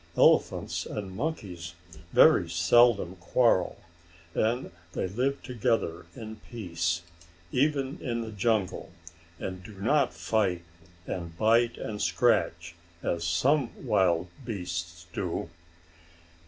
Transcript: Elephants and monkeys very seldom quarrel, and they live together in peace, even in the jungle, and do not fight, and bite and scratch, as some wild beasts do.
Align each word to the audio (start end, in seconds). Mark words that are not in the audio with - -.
Elephants 0.17 0.87
and 0.87 1.15
monkeys 1.15 1.75
very 2.11 2.49
seldom 2.49 3.17
quarrel, 3.17 3.77
and 4.33 4.71
they 4.93 5.07
live 5.07 5.43
together 5.43 6.07
in 6.15 6.37
peace, 6.49 7.03
even 7.51 7.99
in 8.01 8.21
the 8.21 8.31
jungle, 8.31 8.89
and 9.37 9.61
do 9.61 9.73
not 9.75 10.11
fight, 10.11 10.63
and 11.05 11.37
bite 11.37 11.77
and 11.77 12.01
scratch, 12.01 12.73
as 13.03 13.23
some 13.23 13.85
wild 13.85 14.25
beasts 14.43 15.05
do. 15.13 15.51